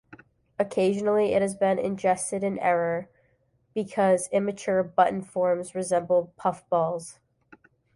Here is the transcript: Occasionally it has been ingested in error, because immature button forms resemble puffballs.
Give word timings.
Occasionally 0.57 1.33
it 1.33 1.43
has 1.43 1.53
been 1.55 1.77
ingested 1.77 2.43
in 2.43 2.57
error, 2.57 3.07
because 3.75 4.29
immature 4.29 4.81
button 4.81 5.21
forms 5.21 5.75
resemble 5.75 6.33
puffballs. 6.37 7.19